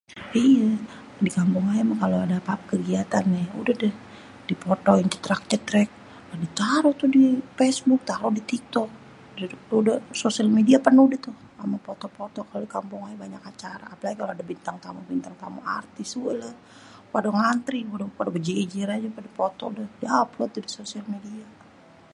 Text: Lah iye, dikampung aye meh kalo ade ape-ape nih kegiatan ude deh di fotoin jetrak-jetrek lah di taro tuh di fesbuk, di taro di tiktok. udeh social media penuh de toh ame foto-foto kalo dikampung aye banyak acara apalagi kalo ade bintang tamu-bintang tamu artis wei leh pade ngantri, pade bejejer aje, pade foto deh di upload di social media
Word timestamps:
Lah 0.19 0.29
iye, 0.43 0.69
dikampung 1.25 1.65
aye 1.71 1.83
meh 1.89 1.99
kalo 2.01 2.15
ade 2.23 2.35
ape-ape 2.39 2.63
nih 2.65 2.69
kegiatan 2.71 3.25
ude 3.59 3.73
deh 3.83 3.93
di 4.47 4.53
fotoin 4.63 5.11
jetrak-jetrek 5.13 5.89
lah 6.27 6.37
di 6.43 6.47
taro 6.59 6.89
tuh 6.99 7.09
di 7.17 7.23
fesbuk, 7.57 8.01
di 8.03 8.07
taro 8.11 8.27
di 8.37 8.41
tiktok. 8.51 8.89
udeh 9.79 9.99
social 10.21 10.47
media 10.57 10.77
penuh 10.85 11.07
de 11.11 11.17
toh 11.25 11.37
ame 11.63 11.77
foto-foto 11.85 12.39
kalo 12.49 12.59
dikampung 12.65 13.01
aye 13.03 13.15
banyak 13.23 13.43
acara 13.51 13.85
apalagi 13.93 14.17
kalo 14.19 14.29
ade 14.33 14.43
bintang 14.51 14.77
tamu-bintang 14.83 15.35
tamu 15.41 15.59
artis 15.79 16.09
wei 16.23 16.35
leh 16.41 16.55
pade 17.13 17.29
ngantri, 17.37 17.79
pade 18.17 18.29
bejejer 18.35 18.89
aje, 18.95 19.07
pade 19.17 19.29
foto 19.39 19.63
deh 19.77 19.89
di 20.01 20.05
upload 20.21 20.49
di 20.55 20.71
social 20.77 21.05
media 21.13 21.47